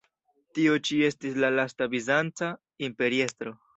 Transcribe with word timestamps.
Tio 0.57 0.77
ĉi 0.87 0.97
estis 1.09 1.37
la 1.43 1.51
lasta 1.57 1.89
bizanca 1.93 2.51
imperiestro. 2.89 3.55